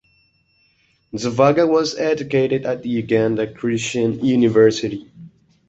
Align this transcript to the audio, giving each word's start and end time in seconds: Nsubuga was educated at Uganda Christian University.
Nsubuga 1.13 1.67
was 1.69 1.93
educated 1.95 2.65
at 2.65 2.83
Uganda 2.87 3.45
Christian 3.45 4.25
University. 4.25 5.05